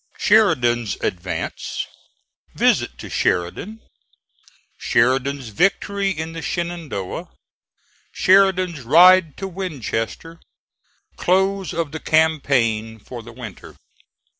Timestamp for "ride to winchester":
8.81-10.39